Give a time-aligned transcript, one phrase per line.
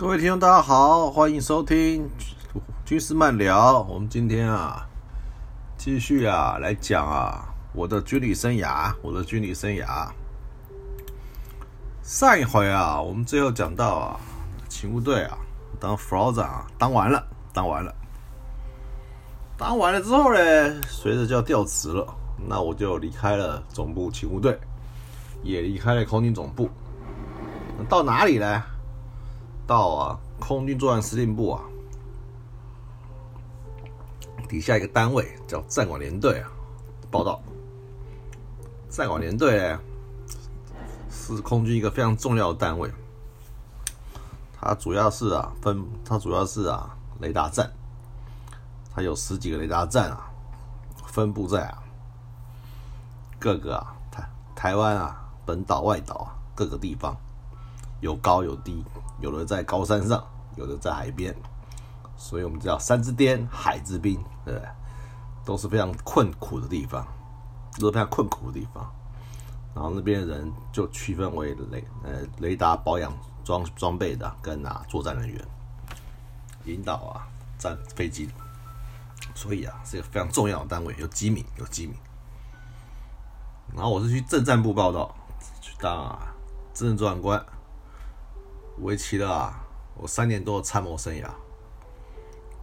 [0.00, 2.08] 各位听众，大家好，欢迎收听
[2.86, 3.82] 军事漫聊。
[3.82, 4.88] 我们今天啊，
[5.76, 10.08] 继续啊来讲啊我的军旅生涯，我的军旅生涯。
[12.02, 14.20] 上一回啊，我们最后讲到啊，
[14.70, 15.36] 勤务队啊
[15.78, 17.94] 当副老长啊，当完了，当完了，
[19.58, 22.06] 当完了之后呢，随着就要调职了，
[22.48, 24.58] 那我就离开了总部勤务队，
[25.42, 26.70] 也离开了空军总部。
[27.86, 28.62] 到哪里呢？
[29.70, 31.62] 到啊，空军作战司令部啊，
[34.48, 36.50] 底下一个单位叫战管联队啊，
[37.08, 37.40] 报道。
[38.88, 39.80] 战管联队呢，
[41.08, 42.90] 是空军一个非常重要的单位，
[44.60, 47.72] 它主要是啊分，它主要是啊雷达站，
[48.92, 50.32] 它有十几个雷达站啊，
[51.06, 51.80] 分布在啊
[53.38, 57.16] 各个啊台台湾啊本岛、外岛啊各个地方。
[58.00, 58.82] 有高有低，
[59.20, 60.24] 有的在高山上，
[60.56, 61.34] 有的在海边，
[62.16, 64.68] 所以我们叫山之巅，海之滨，对不对？
[65.44, 67.06] 都是非常困苦的地方，
[67.78, 68.90] 都是非常困苦的地方。
[69.74, 73.12] 然后那边的人就区分为雷呃雷达保养
[73.44, 75.48] 装装备的跟啊作战人员，
[76.64, 77.26] 引导啊
[77.58, 78.28] 战飞机，
[79.34, 81.96] 所以啊是一个非常重要的单位，有机敏有机敏。
[83.74, 85.14] 然后我是去政战部报道，
[85.60, 86.34] 去当啊
[86.74, 87.46] 政治主管官。
[88.78, 89.64] 为期了啊，
[89.96, 91.24] 我三年多的参谋生涯。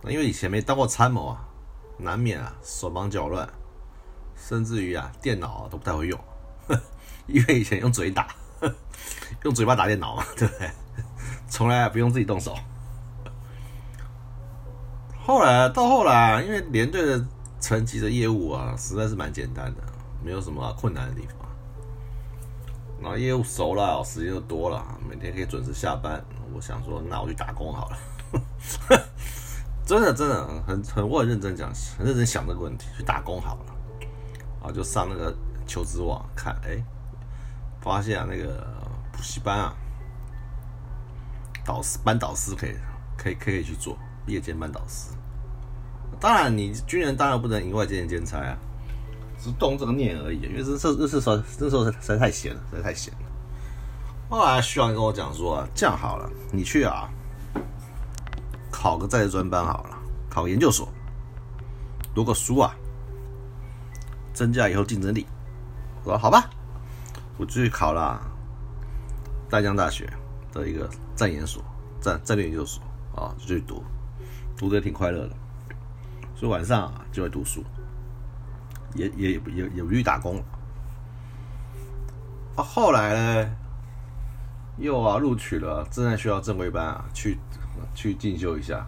[0.02, 1.48] 那因为以前没当过参谋啊，
[1.98, 3.48] 难免啊手忙脚乱，
[4.36, 6.20] 甚至于啊电脑都不太会用，
[7.28, 8.28] 因为以前用嘴打，
[9.44, 10.72] 用嘴巴打电脑嘛， 对不对？
[11.50, 12.56] 从来不用自己动手。
[15.26, 17.26] 后来到后来，因为连队的
[17.60, 19.84] 层级的业务啊，实在是蛮简单的，
[20.24, 21.47] 没有什么困难的地方。
[23.02, 26.24] 然后业务熟了，时间就多了，每天可以准时下班。
[26.54, 27.98] 我想说，那我去打工好了。
[29.86, 33.74] 真的，真的很很，我很认真讲，很认真想这个问题，去打工好了。
[34.64, 35.34] 啊就上那个
[35.66, 36.84] 求职网看，哎，
[37.80, 38.68] 发现啊，那个
[39.14, 39.74] 补习班啊，
[41.64, 42.76] 导师班导师可以，
[43.18, 45.12] 可以，可以去做夜间班导师。
[46.20, 48.58] 当然，你军人当然不能营外兼兼差啊。
[49.48, 53.20] 只动这个念而已，因为这这这是说这时候实在太闲了，实在太闲了。
[54.30, 57.10] 后来徐阳跟我讲说，这样好了，你去啊，
[58.70, 59.98] 考个在职专班好了，
[60.30, 60.90] 考个研究所，
[62.14, 62.76] 读个书啊，
[64.34, 65.26] 增加以后竞争力。
[66.04, 66.50] 我说好吧，
[67.38, 68.20] 我就去考了
[69.50, 70.12] 淡江大学
[70.52, 71.64] 的一个战研所、
[72.02, 72.84] 战战略研究所
[73.16, 73.82] 啊，就去读，
[74.58, 75.36] 读的挺快乐的，
[76.36, 77.64] 所以晚上就会读书。
[78.98, 80.44] 也也也也不去打工，
[82.56, 83.50] 啊，后来呢，
[84.78, 87.38] 又啊录取了正在学校正规班啊，去
[87.94, 88.84] 去进修一下，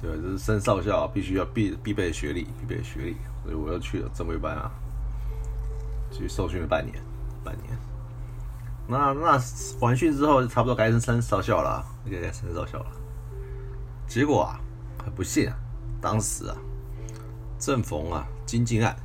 [0.00, 4.70] 对，这是升少校必须要必必备学历，必备学历，所以我又去了正规班啊，
[6.10, 6.96] 去受训了半年，
[7.44, 7.76] 半年，
[8.88, 9.38] 那那
[9.80, 12.90] 完训之后，差不多该升升少校了，该该升少校了，
[14.06, 14.58] 结果啊，
[15.04, 15.54] 很不幸啊，
[16.00, 16.56] 当时啊，
[17.58, 18.96] 正逢啊金靖案。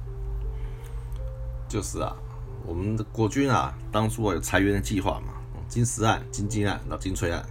[1.74, 2.16] 就是啊，
[2.68, 5.34] 我们的国军啊，当初啊有裁员的计划嘛，
[5.68, 7.44] 金石案、金金案到金锤案，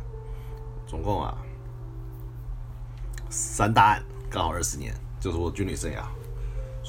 [0.86, 1.36] 总共啊
[3.28, 6.04] 三大案，刚好二十年，就是我军旅生涯。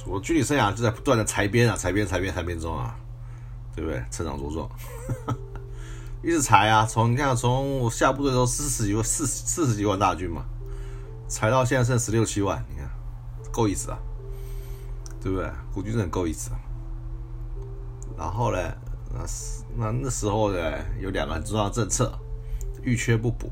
[0.05, 2.95] 我军旅生涯就在不断的裁编啊，裁编、裁编、裁编中啊，
[3.75, 3.99] 对不对？
[4.11, 4.69] 成长茁壮，
[6.21, 10.45] 一直裁啊，从你看，从我下部队的时候四十几万、四四十几万大军嘛，
[11.27, 12.87] 裁到现在剩十六七万，你看
[13.51, 13.97] 够意思啊，
[15.19, 15.49] 对不对？
[15.73, 16.59] 国军是很够意思啊。
[18.17, 18.59] 然后呢，
[19.11, 19.25] 那
[19.75, 20.59] 那那时候呢，
[20.99, 22.17] 有两个重要政策，
[22.81, 23.51] 遇缺不补。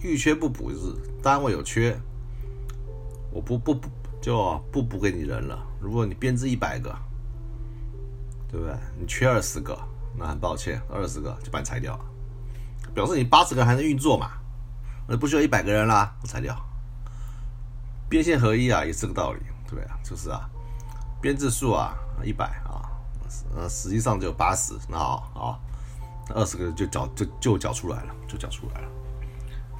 [0.00, 1.98] 遇缺不补就是单位有缺，
[3.32, 3.88] 我不不不
[4.20, 5.58] 就不补给你人了。
[5.80, 6.96] 如果你编制一百个，
[8.48, 8.74] 对不对？
[8.96, 9.76] 你缺二十个，
[10.16, 11.98] 那很抱歉，二十个就把你裁掉，
[12.94, 14.30] 表示你八十个还能运作嘛？
[15.08, 16.56] 那不需要一百个人啦，裁掉。
[18.08, 20.48] 编线合一啊，也是个道理，对不对，就是啊，
[21.20, 22.87] 编制数啊，一百啊。
[23.54, 25.60] 呃，实际上只有八十，那好，好，
[26.34, 28.88] 二十个就缴就就缴出来了，就缴出来了，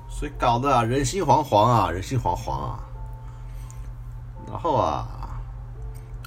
[0.09, 2.81] 所以搞得啊人心惶惶啊，人心惶惶啊。
[4.47, 5.41] 然后啊，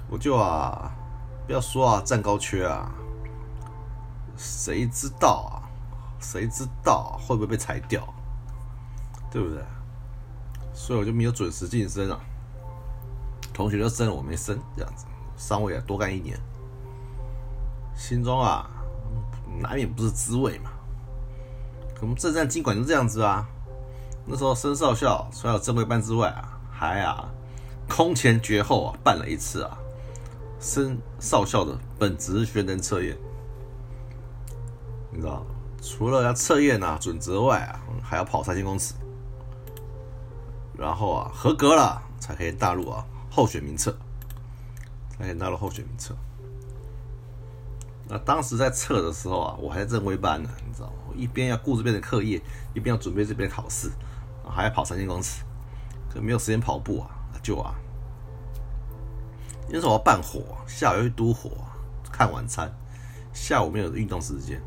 [0.09, 0.91] 我就啊，
[1.47, 2.91] 不要说啊，站高缺啊，
[4.38, 5.65] 谁知道啊，
[6.19, 8.07] 谁知道会不会被裁掉，
[9.31, 9.63] 对不对？
[10.74, 12.19] 所以我就没有准时晋升啊，
[13.53, 16.39] 同学都升了，我没升，这样子，上位啊，多干一年。
[18.01, 18.68] 心中啊，
[19.59, 20.71] 难免不是滋味嘛。
[22.01, 23.48] 我们正战经管就这样子啊，
[24.25, 27.31] 那时候升少校，除了正规班之外啊，还啊
[27.88, 29.77] 空前绝后啊办了一次啊
[30.59, 33.15] 升少校的本职学能测验。
[35.12, 35.45] 你知道，
[35.80, 38.95] 除了要测验啊准则外啊，还要跑三千公尺，
[40.75, 43.95] 然后啊合格了才可以纳入啊候选名册，
[45.12, 46.15] 才可以纳入候选名册。
[48.11, 51.13] 那当时在测的时候啊，我还在正规班呢，你知道吗？
[51.15, 52.41] 一边要顾这边的课业，
[52.73, 53.89] 一边要准备这边考试，
[54.45, 55.43] 还要跑三千公尺，
[56.13, 57.09] 可没有时间跑步啊，
[57.41, 57.73] 就啊，
[59.69, 61.51] 那时候我要办火，下午要去督火，
[62.11, 62.69] 看晚餐，
[63.31, 64.61] 下午没有运动时间。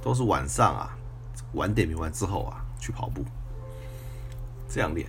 [0.00, 0.96] 都是晚上啊，
[1.54, 3.24] 晚点名完之后啊，去跑步，
[4.68, 5.08] 这样练，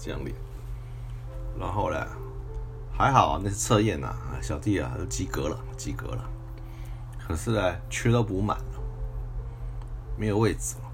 [0.00, 0.34] 这样练，
[1.56, 2.04] 然后呢，
[2.92, 6.28] 还好啊，那次测验啊，小弟啊都及格了，及格了，
[7.26, 8.80] 可是呢，缺都补满了，
[10.18, 10.90] 没有位置了，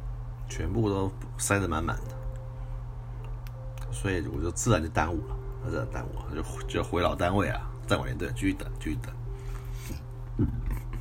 [0.49, 5.37] 全部都塞得满满的，所以我就自然就耽误了，
[5.69, 9.13] 自然耽误了，就就回老单位啊，再往前等，继续等，继续等，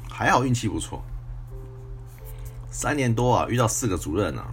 [0.10, 1.04] 还好运气不错。
[2.70, 4.48] 三年多啊，遇到四个主任啊，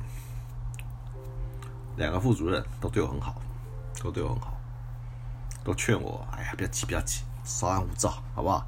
[1.96, 3.40] 两个副主任都对我很好，
[4.02, 4.54] 都对我很好，
[5.62, 8.66] 都劝我，哎呀，不要急，不要急，稍安勿躁，好不好？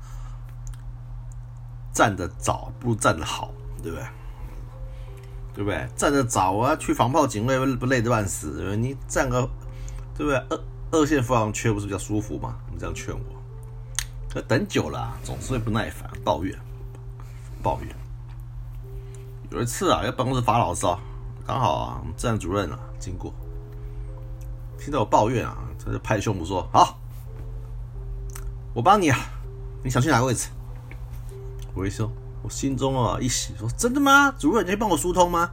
[1.96, 3.50] 站得早不如站得好，
[3.82, 4.06] 对不对？
[5.54, 5.88] 对不对？
[5.96, 8.76] 站得早啊，去防炮警卫不累得半死？
[8.76, 9.48] 你站个，
[10.14, 10.37] 对不对？
[10.50, 10.60] 二
[10.90, 12.58] 二线副防缺不是比较舒服吗？
[12.70, 13.25] 你这样劝我，
[14.28, 16.54] 可等久了总是会不耐烦，抱怨，
[17.62, 17.96] 抱怨。
[19.50, 21.00] 有一次啊，要办公室发牢骚，
[21.46, 23.32] 刚好啊，我们站主任啊经过，
[24.78, 26.98] 听到我抱怨啊，他就拍胸脯说：“好，
[28.75, 29.19] 我帮你啊，
[29.82, 30.48] 你想去哪个位置？”
[31.76, 32.11] 我一说，
[32.43, 34.32] 我心中啊一喜，说：“真的吗？
[34.32, 35.50] 主任，你可以帮我疏通吗？”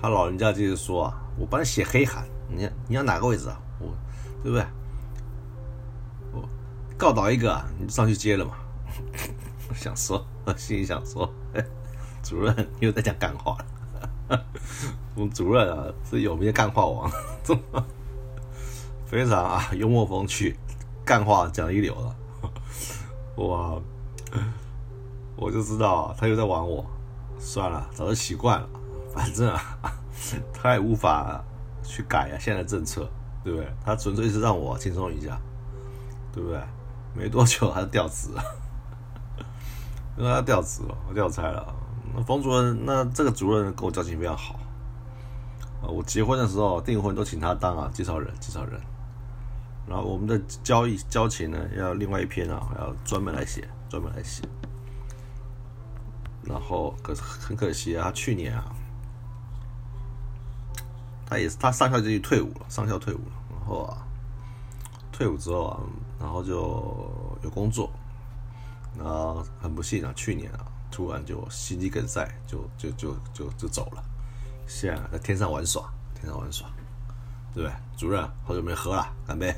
[0.00, 3.60] 他老人家接着说：“啊，我帮你写黑函，你你要哪个位置啊？
[3.78, 3.94] 我，
[4.42, 4.66] 对不对？
[6.32, 6.48] 我
[6.96, 8.54] 告倒一个啊，你上去接了嘛。
[9.68, 11.30] ”我想说，我心里想说。
[12.24, 13.54] 主任又在讲干话
[14.30, 14.44] 了，
[15.14, 17.10] 我们主任啊是有名的干话王，
[19.04, 20.56] 非常啊幽默风趣，
[21.04, 22.16] 干话讲一流了，
[23.36, 23.78] 哇，
[25.36, 26.84] 我就知道他又在玩我，
[27.38, 28.68] 算了，早就习惯了，
[29.12, 29.78] 反正啊
[30.54, 31.42] 他也无法
[31.82, 33.08] 去改啊现在政策，
[33.42, 33.68] 对不对？
[33.84, 35.38] 他纯粹是让我轻松一下，
[36.32, 36.60] 对不对？
[37.14, 38.42] 没多久他就调职了，
[40.18, 41.74] 因为他调职了，我调差了。
[42.26, 45.86] 冯主任，那这个主任跟我交情非常好啊。
[45.88, 48.80] 我结婚的时候订婚都请他当啊介绍人，介绍人。
[49.86, 54.42] 然后我们的交易交情呢，要另外一篇啊，要专门来写，专门来写。
[56.42, 58.74] 然后可是很可惜啊，去年啊，
[61.24, 63.32] 他也是他上校就去退伍了，上校退伍了。
[63.50, 64.04] 然后啊，
[65.12, 65.80] 退伍之后啊，
[66.18, 66.54] 然后就
[67.42, 67.88] 有工作。
[68.98, 70.66] 然后很不幸啊，去年啊。
[70.90, 74.04] 突然就心肌梗塞，就就就就就走了。
[74.68, 75.82] 现在在天上玩耍，
[76.14, 76.68] 天上玩耍，
[77.52, 77.72] 对不对？
[77.96, 79.52] 主任，好久没喝了，干杯。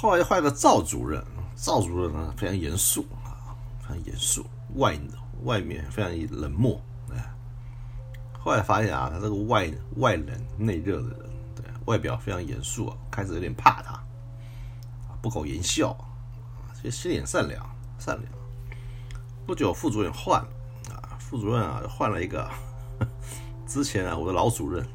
[0.00, 1.20] 后来换个赵主任，
[1.56, 3.34] 赵主任呢非常严肃啊，
[3.80, 4.96] 非常严肃，外
[5.42, 6.80] 外面非常冷漠。
[7.10, 7.34] 哎，
[8.38, 11.18] 后来发现啊，他这个外外冷内热的人，
[11.56, 14.00] 对，外表非常严肃啊，开始有点怕他，
[15.20, 18.32] 不苟言笑啊，其实心里很善良，善良。
[19.48, 20.48] 不久，副主任换了
[20.94, 22.48] 啊，副主任啊换了一个。
[23.66, 24.86] 之前啊，我的老主任，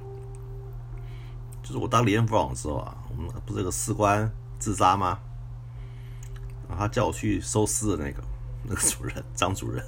[1.62, 4.32] 就是我当连副长的时候啊，我们不是有个士官
[4.64, 5.20] 自杀吗？
[6.70, 8.24] 然后他叫我去收尸的那个
[8.64, 9.84] 那个主任张主任，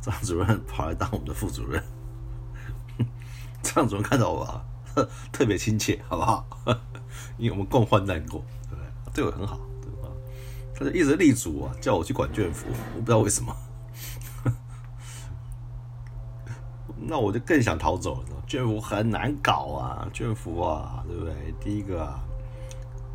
[0.00, 1.82] 张主任跑来当我们的副主任。
[3.60, 4.62] 张主任看到我啊，
[5.32, 6.46] 特别亲切，好不好？
[7.38, 8.40] 因为我们共患难过，
[8.70, 8.84] 对不对？
[9.14, 10.08] 对我很好，对吧？
[10.76, 13.52] 他就一直立足啊，叫我去管卷福，我不知道为什么。
[17.00, 18.28] 那我就更想逃走了。
[18.46, 21.34] 卷福很难搞啊，卷福啊，对不对？
[21.60, 22.22] 第一个啊，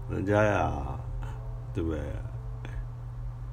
[0.09, 0.71] 人家呀，
[1.73, 1.99] 对不对？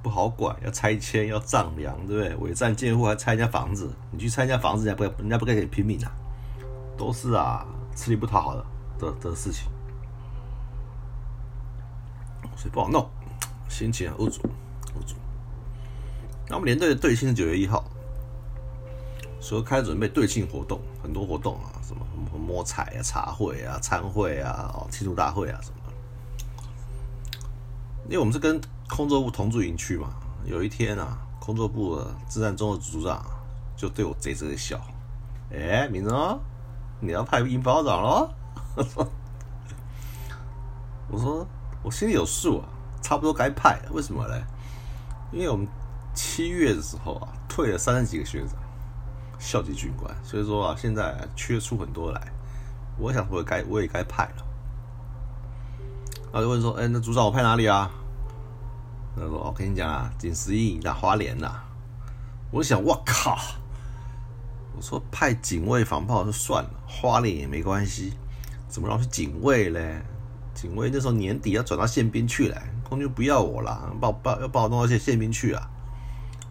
[0.03, 2.35] 不好管，要拆迁，要丈量，对不对？
[2.37, 6.11] 伪造建户还拆人家房子，你去拆人家房子，人家不，人家不该给你拼命啊，
[6.97, 8.65] 都是啊，吃力不讨好的
[8.99, 9.71] 的的事情，
[12.57, 13.09] 所以不好弄，
[13.69, 14.41] 心情无助，
[14.95, 15.15] 无助。
[16.49, 17.85] 那我们连队的队庆是九月一号。
[19.41, 22.07] 说开始准备队庆活动，很多活动啊，什么
[22.39, 25.80] 摸彩啊、茶会啊、餐会啊、哦庆祝大会啊什么。
[28.11, 30.11] 因为我们是跟空作部同住营区嘛，
[30.45, 33.25] 有一天啊，空作部的自战中的组长
[33.77, 34.81] 就对我贼贼笑，
[35.53, 36.41] 哎，明忠，
[36.99, 38.29] 你要派英保长喽？
[41.09, 41.47] 我说
[41.85, 42.69] 我心里有数啊，
[43.01, 43.93] 差不多该派了。
[43.93, 44.35] 为什么呢？
[45.31, 45.65] 因为我们
[46.13, 48.57] 七月的时候啊，退了三十几个学长，
[49.39, 52.21] 校级军官，所以说啊，现在缺出很多来。
[52.99, 54.45] 我想我该我也该派了。
[56.33, 57.89] 他就问说：“哎，那组长我派哪里啊？”
[59.17, 61.63] 他说：“我跟你讲啊，锦十一那花莲呐。”
[62.53, 63.39] 我想，我靠！
[64.77, 68.15] 我说派警卫防炮就算了，花莲也没关系，
[68.69, 70.03] 怎么让去警卫嘞？
[70.55, 75.71] 警卫那时候年底要转到宪兵去嘞，空军不要我了，把我把要把我弄到宪宪兵去啊！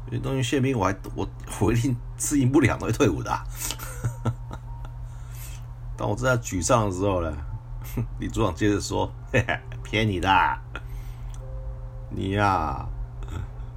[0.08, 1.28] 因为东西宪兵我还我
[1.60, 3.32] 我一定适应不了，会退伍的。
[5.98, 7.38] 当我正在沮丧的时候呢，
[8.20, 10.30] 李组长接着说：“嘿嘿，骗你的，
[12.12, 12.88] 你呀，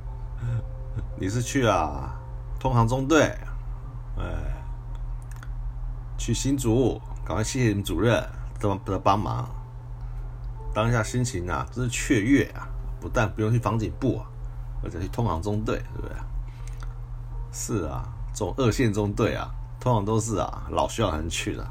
[1.19, 2.15] 你是去啊，
[2.59, 3.37] 通航中队，
[4.19, 4.25] 哎，
[6.17, 8.27] 去新竹，赶快谢谢你们主任
[8.59, 9.49] 的的帮忙。
[10.75, 12.67] 当下心情啊，真是雀跃啊！
[12.99, 14.25] 不但不用去防警部啊，
[14.83, 16.17] 而且去通航中队，对不对？
[17.53, 21.63] 是啊，这种二线中队啊，通常都是啊老学长才能去的。”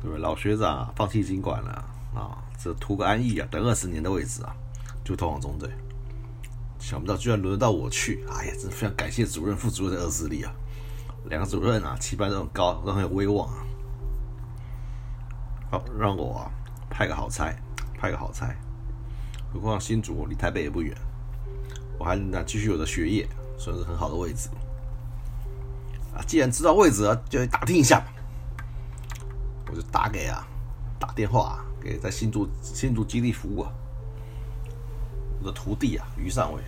[0.00, 0.18] 对不对？
[0.18, 4.56] 老学长放弃经管了啊，这图个安逸啊，等二十年的位置啊，
[5.06, 5.70] 就通往中队。
[6.78, 10.52] 想不到居然轮得到我去，哎呀，真非常感谢主任、副主任的二势力啊！
[11.30, 13.64] 两个主任啊，期盼都很高，都很有威望啊。
[15.70, 16.50] 好，让我啊
[16.90, 17.52] 派个好差，
[17.98, 18.54] 派个好差。
[19.52, 20.94] 何况新竹离台北也不远，
[21.98, 24.48] 我还能继续我的学业，算是很好的位置
[26.14, 26.22] 啊。
[26.26, 28.12] 既然知道位置啊，就打听一下吧。
[29.68, 30.46] 我就打给啊，
[31.00, 33.72] 打电话给在新竹新竹基地服务啊
[35.46, 36.60] 的徒弟啊，于尚伟。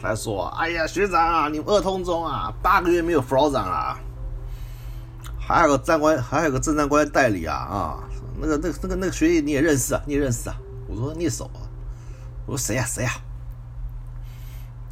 [0.00, 3.98] 他说：“哎呀，学长啊，你们二通中啊，八个月没有副老长啊，
[5.38, 8.02] 还有个战官，还有个正战官代理啊啊，
[8.40, 10.56] 那个那个那个那个学弟你也认识啊，你也认识啊。”
[10.88, 11.62] 我说：“聂手啊。”
[12.46, 13.12] 我说：“谁呀谁呀？”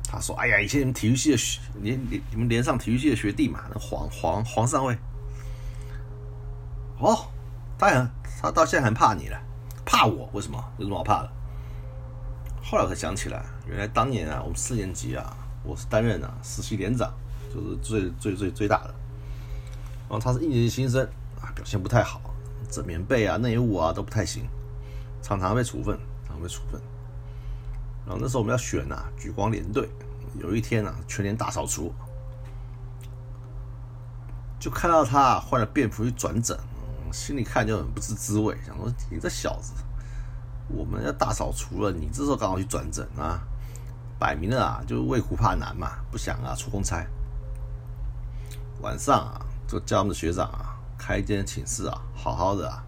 [0.07, 4.97] 他说：“哎呀，以前你们体育系的学，你你你们连上体育系的学弟嘛，那黄黄黄上尉。”
[7.00, 7.26] 哦，
[7.78, 8.11] 他很，
[8.42, 9.40] 他到现在很怕你了，
[9.85, 10.28] 怕我？
[10.33, 10.62] 为什么？
[10.78, 11.30] 有什么好怕的？
[12.70, 17.12] 后来我才想起来，原来当年啊，我们四年级啊，我是担任啊实习连长，
[17.52, 18.94] 就是最最最最大的。
[20.08, 21.04] 然后他是一年级新生
[21.42, 22.20] 啊，表现不太好，
[22.70, 24.44] 整棉被啊、内务啊都不太行，
[25.20, 26.80] 常常被处分，常常被处分。
[28.06, 29.88] 然后那时候我们要选呐，举光连队。
[30.38, 31.92] 有一天啊，全连大扫除，
[34.60, 36.56] 就看到他换了便服去转诊。
[37.10, 39.72] 心里看就很不是滋味，想说你这小子，
[40.74, 43.40] 我们要大扫除了，你这时候刚好去转诊啊，
[44.18, 47.06] 摆明了啊，就是为苦怕难嘛，不想啊出公差。
[48.80, 52.82] 晚上啊，就叫我们的学长啊，开一间寝室啊，好好的啊，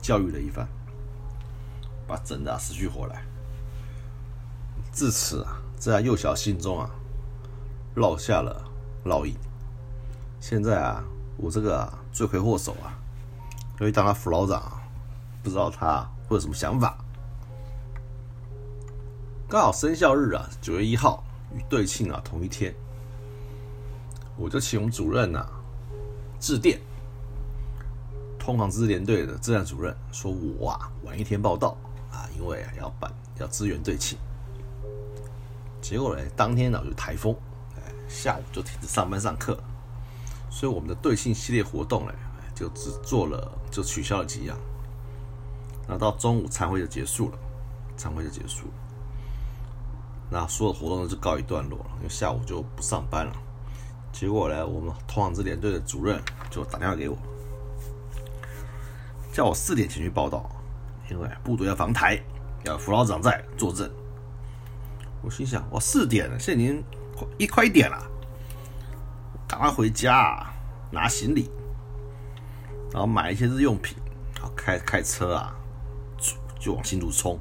[0.00, 0.68] 教育了一番，
[2.06, 3.22] 把整的死去活来。
[4.92, 6.90] 自此啊，在幼小心中啊，
[7.96, 8.64] 烙下了
[9.04, 9.34] 烙印。
[10.40, 11.02] 现在啊，
[11.36, 12.94] 我这个罪魁祸首啊。
[13.76, 14.60] 所以当他副老长，
[15.42, 16.98] 不知道他会有什么想法。
[19.48, 22.74] 刚好生效日啊，九月一号与对庆啊同一天，
[24.36, 25.48] 我就请我们主任呐
[26.38, 26.78] 致电
[28.38, 31.76] 通航支联队的支战主任，说我啊晚一天报道
[32.12, 34.18] 啊，因为啊要办要支援对庆。
[35.80, 37.34] 结果呢，当天呢有台风，
[37.76, 39.58] 哎，下午就停止上班上课，
[40.50, 42.12] 所以我们的对庆系列活动呢。
[42.54, 44.58] 就只做了，就取消了几样。
[45.88, 47.38] 那到中午餐会就结束了，
[47.96, 48.72] 餐会就结束了。
[50.30, 53.32] 那所有活动就告一段落了，因为下午就不上班了。
[54.12, 57.16] 结果呢，我们通航支连队的主任就打电话给我，
[59.32, 60.50] 叫我四点前去报道，
[61.10, 62.20] 因为部队要防台，
[62.64, 63.90] 要副老长在坐镇。
[65.22, 66.84] 我心想，我四点了，现在已经
[67.38, 67.98] 一快一点了，
[69.48, 70.46] 赶快回家
[70.90, 71.50] 拿行李。
[72.90, 73.96] 然后买一些日用品，
[74.36, 75.54] 然后开开车啊，
[76.58, 77.38] 就往新竹冲，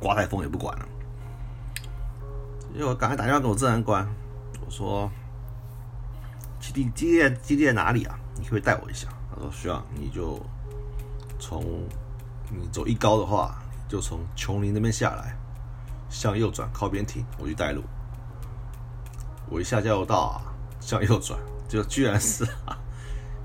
[0.00, 0.88] 刮台风也不管了。
[2.74, 4.06] 因为我赶快打电话给我治安官，
[4.64, 5.10] 我说
[6.60, 8.18] 基地基地基地在哪里啊？
[8.34, 9.08] 你可以带我一下。
[9.30, 10.38] 他说需要，你就
[11.38, 11.62] 从
[12.50, 13.56] 你走一高的话，
[13.88, 15.36] 就从琼林那边下来，
[16.08, 17.82] 向右转靠边停，我去带路。
[19.48, 22.76] 我一下交流道啊，向右转，就居然是啊。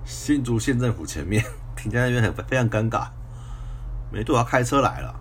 [0.04, 1.46] 新竹县政府前面
[1.78, 3.08] 停在那边很非常尴尬，
[4.12, 5.16] 没多少开车来了，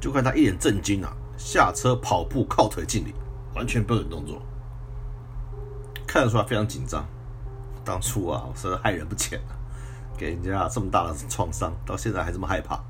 [0.00, 3.14] 就看他一脸震惊啊，下车跑步靠腿敬礼，
[3.54, 4.40] 完全标准动作，
[6.06, 7.06] 看得出来非常紧张。
[7.84, 9.54] 当初啊，我实在害人不浅啊，
[10.16, 12.82] 给人家这么大的创伤，到现在还这么害怕。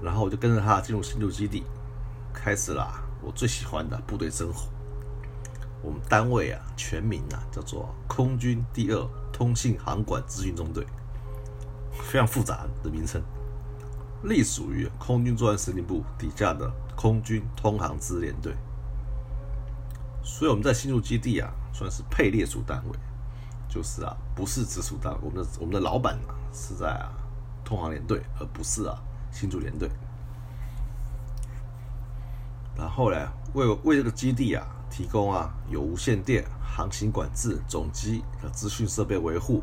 [0.00, 1.64] 然后我就跟着他进入新旧基地，
[2.32, 2.88] 开始了
[3.20, 4.68] 我最喜欢的部队生活。
[5.82, 10.86] 我们单位啊，全名啊叫做空军第二通信航管资讯中队，
[12.02, 13.22] 非常复杂的名称，
[14.24, 18.54] 隶属于空军作战司令部底下的空军通航支联队。
[20.22, 22.98] 所以我们在新竹基地啊，算是配列属单位，
[23.68, 25.18] 就是啊，不是直属单位。
[25.22, 27.12] 我们的我们的老板啊，是在啊
[27.64, 28.98] 通航联队，而不是啊
[29.30, 29.90] 新竹联队。
[32.76, 34.66] 然后呢，为为这个基地啊。
[34.88, 39.62] 提供啊有无线电、航行管制、总机和资讯设备维护、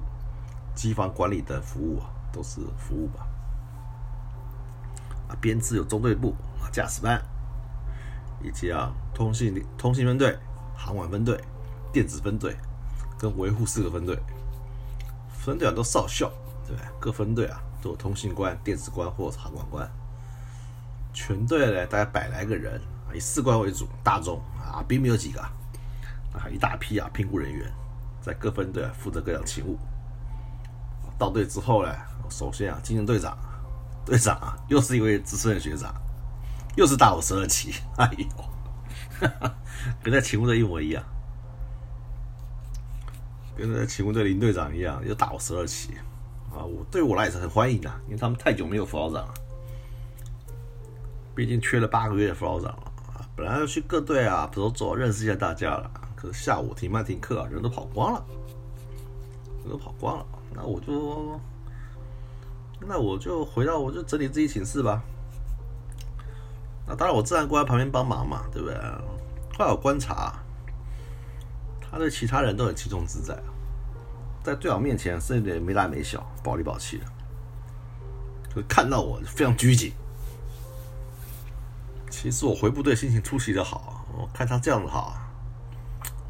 [0.75, 3.25] 机房管理等服务啊，都是服务吧。
[5.29, 7.21] 啊，编制有中队部啊、驾驶班，
[8.41, 10.37] 以及啊通信通信分队、
[10.75, 11.41] 航管分队、
[11.93, 12.57] 电子分队
[13.17, 14.19] 跟维护四个分队。
[15.31, 16.29] 分队啊都少校，
[16.67, 19.89] 对各分队啊都有通信官、电子官或航管官。
[21.13, 22.81] 全队呢大概百来个人。
[23.13, 27.71] 以士官为主，大众啊，兵没有几个，啊，一大批啊，评估人员
[28.19, 29.77] 在各分队负责各项勤务。
[31.19, 31.93] 到队之后呢，
[32.29, 33.37] 首先啊，进行队长，
[34.05, 35.93] 队长啊，又是一位资深的学长，
[36.75, 39.29] 又是大我十二期， 哎呦，
[40.03, 41.03] 跟在勤务队一模一样，
[43.55, 45.93] 跟在勤务队林队长一样，又大我十二期，
[46.51, 49.33] 啊，我对我来说很欢迎的，因为他们太久没有副导长了，
[51.35, 53.25] 毕竟缺了八个月的副导长了啊。
[53.35, 55.89] 本来要去各队啊走走，认识一下大家了。
[56.15, 58.25] 可是下午停班停课，人都跑光了，
[59.63, 60.25] 人都跑光了。
[60.53, 61.39] 那我就，
[62.87, 65.01] 那我就回到，我就整理自己寝室吧。
[66.85, 68.77] 那当然，我自然过来旁边帮忙嘛，对不对？
[69.57, 70.33] 后来我观察，
[71.79, 73.37] 他对其他人都很轻松自在，
[74.43, 77.05] 在队长面前是有点没大没小，宝里宝气的，
[78.53, 79.93] 就看到我非常拘谨。
[82.09, 85.13] 其实我回部队心情出奇的好，我看他这样子哈，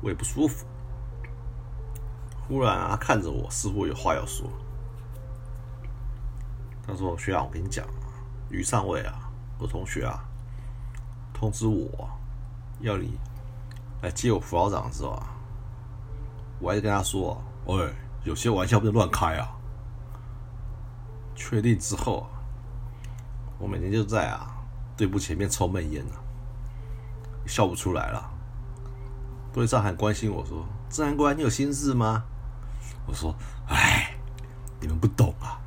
[0.01, 0.65] 我也不舒服。
[2.47, 4.47] 忽然啊，看着我，似乎有话要说。
[6.85, 7.93] 他说：“学长，我跟你讲啊，
[8.49, 10.23] 于上尉啊，我同学啊，
[11.33, 12.09] 通知我
[12.81, 13.17] 要你
[14.01, 15.27] 来接我副导长的时候啊，
[16.59, 17.93] 我还跟他说，喂，
[18.23, 19.49] 有些玩笑不能乱开啊。
[21.35, 22.27] 确定之后，
[23.57, 24.49] 我每天就在啊。”
[24.95, 26.13] 队部前面抽闷烟呢，
[27.47, 28.29] 笑不出来了。
[29.51, 32.23] 队长还关心我说：“自然官，你有心事吗？”
[33.07, 33.33] 我说
[33.67, 34.15] ：“哎，
[34.79, 35.59] 你们不懂啊。”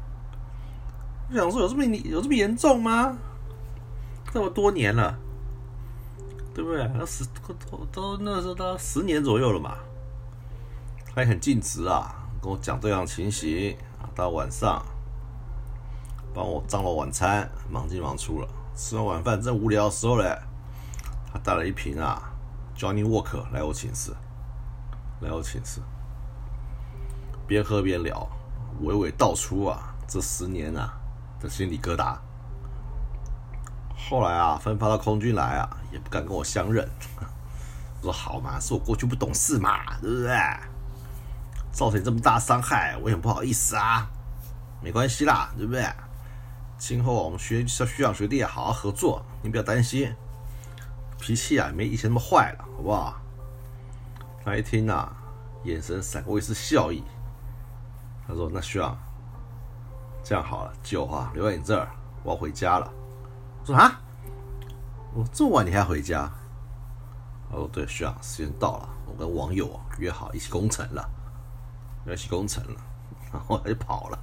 [1.30, 3.16] 我想说：“有这么有这么严重吗？
[4.32, 5.18] 这么多年了，
[6.54, 6.88] 对不对？
[6.94, 7.24] 那十
[7.68, 9.76] 都都那时候都十年左右了嘛。”
[11.14, 14.04] 他也很尽职啊，跟我讲这样情形啊。
[14.14, 14.84] 到晚上
[16.34, 18.48] 帮我张罗晚餐，忙进忙出了。
[18.74, 20.38] 吃完晚饭正无聊的时候嘞，
[21.32, 22.30] 他带了一瓶啊
[22.76, 24.12] ，Johnny Walker 来我寝室，
[25.20, 25.80] 来我寝室，
[27.46, 28.28] 边喝边聊，
[28.82, 30.95] 娓娓道出啊这十年啊
[31.40, 32.16] 的心理疙瘩。
[34.08, 36.88] 后来啊分发到空军来啊，也不敢跟我相认，
[38.00, 40.36] 我 说好嘛，是我过去不懂事嘛，对不对？
[41.72, 44.08] 造成这么大伤害，我也不好意思啊，
[44.82, 45.84] 没关系啦，对不对？
[46.78, 50.14] 今后我们学学长学弟好好合作，你不要担心，
[51.18, 53.20] 脾气啊没以前那么坏了，好不好？
[54.44, 55.12] 他一听啊，
[55.64, 57.02] 眼神闪过一丝笑意。
[58.28, 58.96] 他说：“那学长，
[60.28, 61.88] 这样好了，酒啊留在你这儿，
[62.24, 62.92] 我要回家了。”
[63.62, 64.00] 我说：“啊，
[65.14, 66.28] 我这么晚你还要回家？”
[67.48, 71.08] 他说：“对，学长，时间到了，我跟网友约好一起攻城了，
[72.06, 72.80] 要一起攻城了。”
[73.32, 74.18] 然后他就跑了。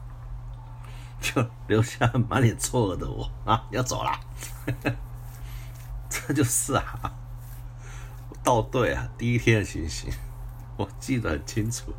[1.21, 4.11] 就 留下满脸错愕的我啊，要走了，
[6.09, 7.13] 这就是啊，
[8.43, 10.11] 到队啊第一天的情形，
[10.75, 11.93] 我记得很清楚。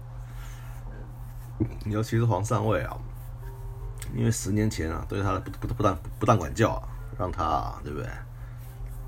[1.86, 2.98] 尤其是黄上尉啊，
[4.14, 8.08] 因为十年前啊，对他不不不当不当管教啊，让他对不对？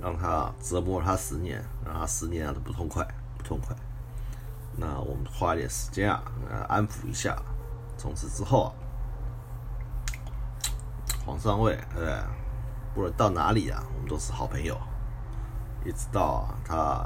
[0.01, 3.07] 让他折磨他十年，让他十年啊都不痛快，
[3.39, 3.75] 不痛快。
[4.77, 6.23] 那我们花一点时间啊，
[6.69, 7.37] 安抚一下。
[7.97, 8.69] 从此之后啊。
[11.25, 12.15] 黄上尉，对，
[12.95, 14.79] 不论到哪里啊，我们都是好朋友。
[15.85, 17.05] 一直到他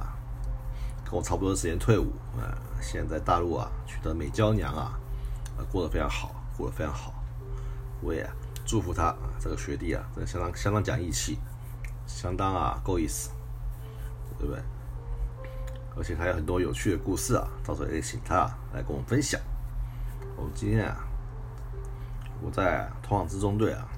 [1.05, 4.99] 跟我差不多时间退伍，呃，现在大陆啊娶得美娇娘啊，
[5.57, 7.15] 呃过得非常好，过得非常好。
[8.03, 8.29] 我也
[8.65, 11.39] 祝福他，这个学弟啊，真的相当相当讲义气，
[12.07, 13.31] 相当啊够意思，
[14.39, 14.63] 对不对？
[15.97, 19.41] 而且还有很多有趣的故事啊，到时候也请他来跟我们分享。
[20.37, 20.97] 我们今天啊，
[22.41, 23.89] 我在通往之中队啊，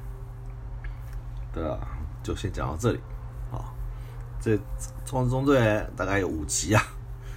[1.53, 1.79] 对啊，
[2.23, 3.01] 就先讲到这里。
[3.53, 3.73] 啊，
[4.41, 4.57] 这
[5.07, 6.83] 通往之中队大概有五集啊，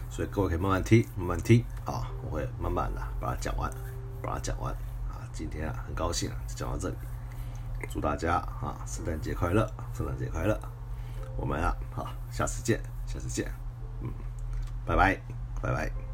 [0.10, 3.70] 所以各位可以慢慢听，慢慢听啊，我会慢慢的把它讲完，
[4.24, 4.74] 把它讲完。
[5.36, 6.96] 今天啊，很高兴啊，就讲到这里。
[7.90, 10.58] 祝大家啊，圣诞节快乐，圣诞节快乐。
[11.36, 13.52] 我们啊，好，下次见，下次见。
[14.02, 14.10] 嗯，
[14.86, 15.20] 拜拜，
[15.62, 16.05] 拜拜。